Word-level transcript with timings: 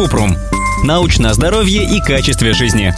Купрум. 0.00 0.34
Научное 0.82 1.34
здоровье 1.34 1.84
и 1.84 2.00
качестве 2.00 2.54
жизни. 2.54 2.94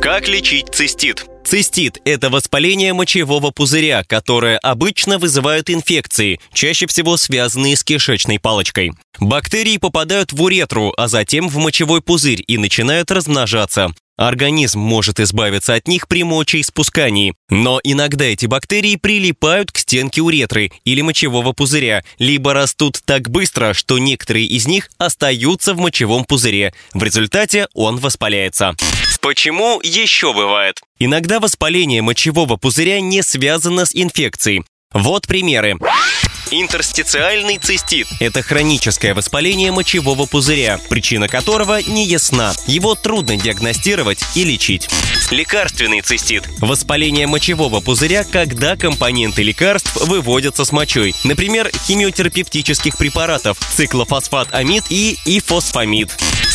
Как 0.00 0.28
лечить 0.28 0.72
цистит? 0.72 1.26
Цистит– 1.52 2.00
это 2.06 2.30
воспаление 2.30 2.94
мочевого 2.94 3.50
пузыря, 3.50 4.04
которое 4.04 4.56
обычно 4.56 5.18
вызывают 5.18 5.68
инфекции, 5.68 6.40
чаще 6.54 6.86
всего 6.86 7.18
связанные 7.18 7.76
с 7.76 7.84
кишечной 7.84 8.40
палочкой. 8.40 8.92
Бактерии 9.20 9.76
попадают 9.76 10.32
в 10.32 10.40
уретру, 10.40 10.94
а 10.96 11.08
затем 11.08 11.50
в 11.50 11.58
мочевой 11.58 12.00
пузырь 12.00 12.42
и 12.46 12.56
начинают 12.56 13.10
размножаться. 13.10 13.92
Организм 14.16 14.78
может 14.78 15.20
избавиться 15.20 15.74
от 15.74 15.88
них 15.88 16.08
при 16.08 16.24
мочеиспускании, 16.24 17.34
но 17.50 17.80
иногда 17.84 18.24
эти 18.24 18.46
бактерии 18.46 18.96
прилипают 18.96 19.72
к 19.72 19.78
стенке 19.78 20.22
уретры 20.22 20.72
или 20.84 21.02
мочевого 21.02 21.52
пузыря, 21.52 22.02
либо 22.18 22.54
растут 22.54 23.00
так 23.04 23.28
быстро, 23.28 23.74
что 23.74 23.98
некоторые 23.98 24.46
из 24.46 24.66
них 24.66 24.88
остаются 24.96 25.74
в 25.74 25.78
мочевом 25.78 26.24
пузыре. 26.24 26.72
В 26.94 27.02
результате 27.02 27.68
он 27.74 27.98
воспаляется. 27.98 28.74
Почему 29.22 29.78
еще 29.84 30.32
бывает? 30.32 30.80
Иногда 30.98 31.38
воспаление 31.38 32.02
мочевого 32.02 32.56
пузыря 32.56 33.00
не 33.00 33.22
связано 33.22 33.86
с 33.86 33.94
инфекцией. 33.94 34.64
Вот 34.92 35.28
примеры. 35.28 35.76
Интерстициальный 36.50 37.58
цистит– 37.58 38.08
это 38.20 38.42
хроническое 38.42 39.14
воспаление 39.14 39.70
мочевого 39.70 40.26
пузыря, 40.26 40.80
причина 40.90 41.28
которого 41.28 41.80
не 41.80 42.04
ясна. 42.04 42.52
Его 42.66 42.96
трудно 42.96 43.36
диагностировать 43.36 44.18
и 44.34 44.42
лечить. 44.42 44.88
Лекарственный 45.30 46.00
цистит– 46.00 46.42
воспаление 46.60 47.28
мочевого 47.28 47.80
пузыря, 47.80 48.24
когда 48.24 48.76
компоненты 48.76 49.44
лекарств 49.44 49.96
выводятся 49.96 50.64
с 50.64 50.72
мочой. 50.72 51.14
Например, 51.22 51.70
химиотерапевтических 51.86 52.98
препаратов– 52.98 53.56
циклофосфат-амид 53.76 54.84
и 54.90 55.16
ифосфамид. 55.24 56.10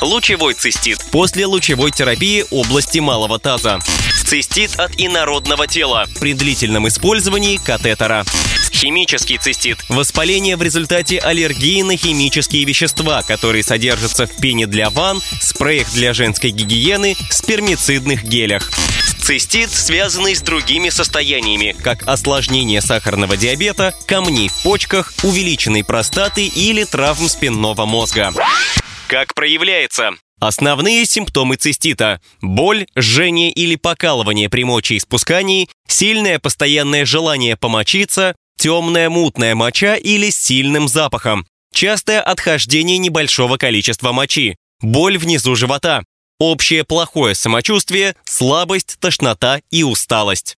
Лучевой 0.00 0.54
цистит– 0.54 0.98
после 1.12 1.44
лучевой 1.44 1.90
терапии 1.90 2.46
области 2.50 3.00
малого 3.00 3.38
таза. 3.38 3.80
Цистит 4.24 4.74
от 4.80 4.92
инородного 4.98 5.66
тела 5.66 6.06
при 6.20 6.32
длительном 6.32 6.88
использовании 6.88 7.58
катетера. 7.58 8.24
Химический 8.72 9.36
цистит– 9.36 9.78
воспаление 9.90 10.56
в 10.56 10.62
результате 10.62 11.18
аллергии 11.18 11.82
на 11.82 11.98
химические 11.98 12.64
вещества, 12.64 13.22
которые 13.22 13.62
содержатся 13.62 14.26
в 14.26 14.36
пене 14.40 14.66
для 14.66 14.88
ванн, 14.88 15.20
спреях 15.42 15.92
для 15.92 16.14
женской 16.14 16.50
гигиены, 16.50 17.14
спермицидных 17.28 18.24
гелях. 18.24 18.70
Цистит, 19.20 19.70
связанный 19.70 20.34
с 20.34 20.40
другими 20.40 20.88
состояниями, 20.88 21.76
как 21.84 22.08
осложнение 22.08 22.80
сахарного 22.80 23.36
диабета, 23.36 23.94
камней 24.06 24.48
в 24.48 24.62
почках, 24.62 25.12
увеличенной 25.22 25.84
простаты 25.84 26.46
или 26.46 26.84
травм 26.84 27.28
спинного 27.28 27.84
мозга. 27.84 28.32
Как 29.10 29.34
проявляется? 29.34 30.12
Основные 30.38 31.04
симптомы 31.04 31.56
цистита– 31.56 32.20
боль, 32.40 32.86
жжение 32.96 33.50
или 33.50 33.74
покалывание 33.74 34.48
при 34.48 34.62
мочеиспускании, 34.62 35.68
сильное 35.88 36.38
постоянное 36.38 37.04
желание 37.04 37.56
помочиться, 37.56 38.36
темная 38.56 39.10
мутная 39.10 39.56
моча 39.56 39.96
или 39.96 40.30
с 40.30 40.40
сильным 40.40 40.86
запахом, 40.86 41.44
частое 41.74 42.20
отхождение 42.20 42.98
небольшого 42.98 43.56
количества 43.56 44.12
мочи, 44.12 44.54
боль 44.80 45.18
внизу 45.18 45.56
живота, 45.56 46.04
общее 46.38 46.84
плохое 46.84 47.34
самочувствие, 47.34 48.14
слабость, 48.22 48.96
тошнота 49.00 49.60
и 49.72 49.82
усталость. 49.82 50.54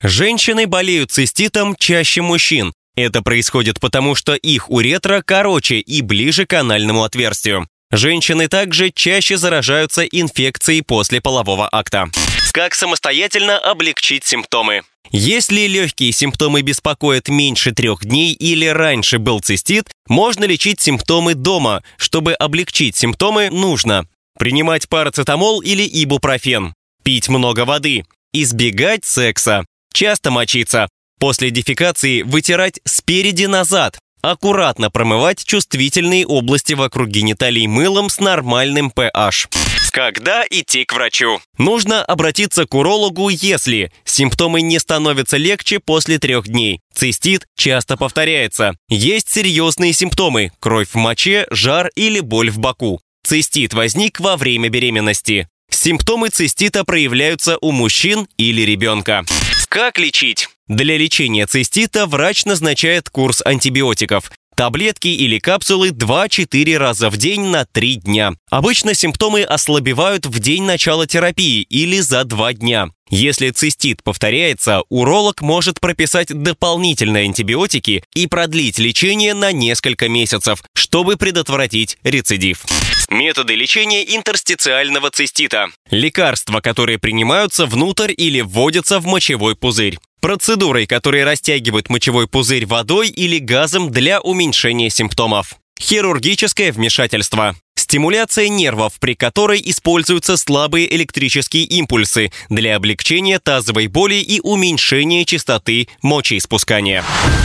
Женщины 0.00 0.68
болеют 0.68 1.10
циститом 1.10 1.74
чаще 1.74 2.22
мужчин. 2.22 2.72
Это 2.94 3.20
происходит 3.20 3.80
потому, 3.80 4.14
что 4.14 4.36
их 4.36 4.70
уретра 4.70 5.22
короче 5.26 5.80
и 5.80 6.02
ближе 6.02 6.46
к 6.46 6.52
анальному 6.52 7.02
отверстию. 7.02 7.66
Женщины 7.90 8.48
также 8.48 8.90
чаще 8.90 9.36
заражаются 9.36 10.04
инфекцией 10.04 10.82
после 10.82 11.20
полового 11.20 11.68
акта. 11.70 12.10
Как 12.52 12.74
самостоятельно 12.74 13.58
облегчить 13.58 14.24
симптомы? 14.24 14.82
Если 15.10 15.66
легкие 15.66 16.12
симптомы 16.12 16.62
беспокоят 16.62 17.28
меньше 17.28 17.72
трех 17.72 18.04
дней 18.04 18.32
или 18.32 18.66
раньше 18.66 19.18
был 19.18 19.40
цистит, 19.40 19.90
можно 20.08 20.44
лечить 20.44 20.80
симптомы 20.80 21.34
дома. 21.34 21.82
Чтобы 21.96 22.34
облегчить 22.34 22.96
симптомы, 22.96 23.50
нужно 23.50 24.06
принимать 24.38 24.88
парацетамол 24.88 25.60
или 25.60 25.82
ибупрофен, 25.82 26.74
пить 27.02 27.28
много 27.28 27.64
воды, 27.64 28.04
избегать 28.32 29.04
секса, 29.04 29.64
часто 29.92 30.30
мочиться, 30.30 30.88
после 31.18 31.50
дефекации 31.50 32.22
вытирать 32.22 32.80
спереди 32.84 33.46
назад, 33.46 33.98
аккуратно 34.30 34.90
промывать 34.90 35.44
чувствительные 35.44 36.26
области 36.26 36.74
вокруг 36.74 37.08
гениталий 37.08 37.66
мылом 37.66 38.08
с 38.08 38.18
нормальным 38.18 38.92
pH. 38.94 39.48
Когда 39.92 40.44
идти 40.50 40.84
к 40.84 40.92
врачу? 40.92 41.40
Нужно 41.56 42.04
обратиться 42.04 42.66
к 42.66 42.74
урологу, 42.74 43.30
если 43.30 43.90
симптомы 44.04 44.60
не 44.60 44.78
становятся 44.78 45.38
легче 45.38 45.80
после 45.80 46.18
трех 46.18 46.48
дней. 46.48 46.80
Цистит 46.92 47.46
часто 47.56 47.96
повторяется. 47.96 48.74
Есть 48.88 49.30
серьезные 49.30 49.92
симптомы– 49.92 50.52
кровь 50.60 50.90
в 50.90 50.96
моче, 50.96 51.46
жар 51.50 51.90
или 51.94 52.20
боль 52.20 52.50
в 52.50 52.58
боку. 52.58 53.00
Цистит 53.24 53.74
возник 53.74 54.20
во 54.20 54.36
время 54.36 54.68
беременности. 54.68 55.48
Симптомы 55.70 56.28
цистита 56.28 56.84
проявляются 56.84 57.58
у 57.60 57.72
мужчин 57.72 58.28
или 58.36 58.62
ребенка. 58.62 59.24
Как 59.68 59.98
лечить? 59.98 60.48
Для 60.68 60.96
лечения 60.96 61.46
цистита 61.46 62.06
врач 62.06 62.44
назначает 62.44 63.08
курс 63.08 63.40
антибиотиков. 63.44 64.32
Таблетки 64.56 65.08
или 65.08 65.38
капсулы 65.38 65.90
2-4 65.90 66.76
раза 66.78 67.10
в 67.10 67.16
день 67.18 67.42
на 67.42 67.66
3 67.66 67.96
дня. 67.96 68.32
Обычно 68.50 68.94
симптомы 68.94 69.42
ослабевают 69.42 70.26
в 70.26 70.38
день 70.40 70.64
начала 70.64 71.06
терапии 71.06 71.60
или 71.62 72.00
за 72.00 72.24
2 72.24 72.54
дня. 72.54 72.88
Если 73.10 73.50
цистит 73.50 74.02
повторяется, 74.02 74.82
уролог 74.88 75.40
может 75.40 75.78
прописать 75.78 76.28
дополнительные 76.28 77.26
антибиотики 77.26 78.02
и 78.14 78.26
продлить 78.26 78.78
лечение 78.78 79.34
на 79.34 79.52
несколько 79.52 80.08
месяцев, 80.08 80.64
чтобы 80.74 81.16
предотвратить 81.16 81.98
рецидив. 82.02 82.64
Методы 83.08 83.54
лечения 83.54 84.02
интерстициального 84.16 85.10
цистита. 85.10 85.68
Лекарства, 85.90 86.60
которые 86.60 86.98
принимаются 86.98 87.66
внутрь 87.66 88.12
или 88.16 88.40
вводятся 88.40 88.98
в 88.98 89.06
мочевой 89.06 89.54
пузырь. 89.54 89.98
Процедурой, 90.20 90.86
которые 90.86 91.24
растягивают 91.24 91.88
мочевой 91.88 92.26
пузырь 92.26 92.66
водой 92.66 93.08
или 93.08 93.38
газом 93.38 93.90
для 93.90 94.20
уменьшения 94.20 94.90
симптомов. 94.90 95.56
Хирургическое 95.78 96.72
вмешательство. 96.72 97.54
Стимуляция 97.96 98.50
нервов, 98.50 98.92
при 99.00 99.14
которой 99.14 99.58
используются 99.64 100.36
слабые 100.36 100.94
электрические 100.94 101.64
импульсы 101.64 102.30
для 102.50 102.76
облегчения 102.76 103.38
тазовой 103.38 103.86
боли 103.86 104.16
и 104.16 104.38
уменьшения 104.42 105.24
частоты 105.24 105.88
мочеиспускания. 106.02 107.02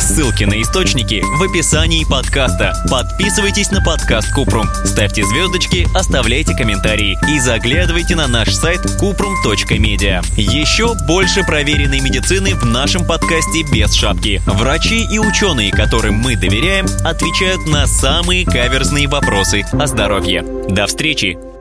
Ссылки 0.00 0.42
на 0.42 0.60
источники 0.60 1.22
в 1.22 1.42
описании 1.44 2.04
подкаста. 2.04 2.74
Подписывайтесь 2.90 3.70
на 3.70 3.84
подкаст 3.84 4.34
Купрум, 4.34 4.66
ставьте 4.84 5.22
звездочки, 5.22 5.86
оставляйте 5.94 6.56
комментарии 6.56 7.16
и 7.32 7.38
заглядывайте 7.38 8.16
на 8.16 8.26
наш 8.26 8.52
сайт 8.52 8.80
kuprum.media. 9.00 10.24
Еще 10.36 10.94
больше 11.06 11.44
проверенной 11.44 12.00
медицины 12.00 12.56
в 12.56 12.64
нашем 12.64 13.06
подкасте 13.06 13.62
без 13.72 13.94
шапки. 13.94 14.42
Врачи 14.46 15.06
и 15.08 15.20
ученые, 15.20 15.70
которым 15.70 16.16
мы 16.16 16.34
доверяем, 16.34 16.86
отвечают 17.04 17.64
на 17.66 17.86
самые 17.86 18.44
каверзные 18.44 19.06
вопросы 19.06 19.64
о 19.72 19.86
здоровье. 19.86 20.31
До 20.40 20.86
встречи! 20.86 21.51